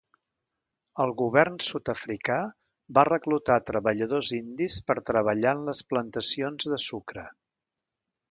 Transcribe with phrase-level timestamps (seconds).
[1.03, 2.37] El govern sud-africà
[2.99, 7.27] va reclutar treballadors indis per treballar en les plantacions de sucre.